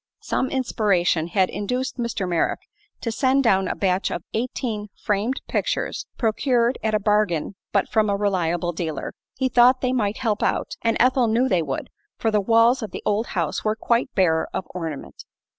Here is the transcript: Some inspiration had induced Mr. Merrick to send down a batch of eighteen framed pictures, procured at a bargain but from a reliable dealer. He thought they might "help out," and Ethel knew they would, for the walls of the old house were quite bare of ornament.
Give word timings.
Some 0.23 0.49
inspiration 0.49 1.27
had 1.27 1.51
induced 1.51 1.99
Mr. 1.99 2.27
Merrick 2.27 2.61
to 3.01 3.11
send 3.11 3.43
down 3.43 3.67
a 3.67 3.75
batch 3.75 4.09
of 4.09 4.23
eighteen 4.33 4.87
framed 4.99 5.41
pictures, 5.47 6.07
procured 6.17 6.79
at 6.81 6.95
a 6.95 6.99
bargain 6.99 7.53
but 7.71 7.87
from 7.87 8.09
a 8.09 8.15
reliable 8.17 8.71
dealer. 8.71 9.13
He 9.35 9.47
thought 9.47 9.81
they 9.81 9.93
might 9.93 10.17
"help 10.17 10.41
out," 10.41 10.71
and 10.81 10.97
Ethel 10.99 11.27
knew 11.27 11.47
they 11.47 11.61
would, 11.61 11.91
for 12.17 12.31
the 12.31 12.41
walls 12.41 12.81
of 12.81 12.89
the 12.89 13.03
old 13.05 13.27
house 13.37 13.63
were 13.63 13.75
quite 13.75 14.09
bare 14.15 14.47
of 14.55 14.65
ornament. 14.73 15.23